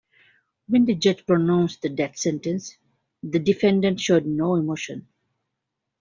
[0.65, 2.75] When the judge pronounced the death sentence,
[3.21, 5.07] the defendant showed no emotion.